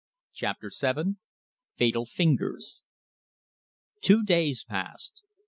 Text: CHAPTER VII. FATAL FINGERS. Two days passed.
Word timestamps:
CHAPTER 0.33 0.71
VII. 0.75 1.17
FATAL 1.77 2.05
FINGERS. 2.07 2.81
Two 4.01 4.23
days 4.23 4.63
passed. 4.63 5.21